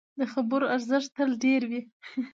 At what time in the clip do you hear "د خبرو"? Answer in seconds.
0.19-0.65